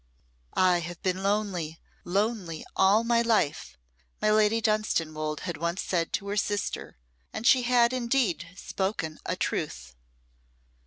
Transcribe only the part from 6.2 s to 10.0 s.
her sister, and she had indeed spoken a truth.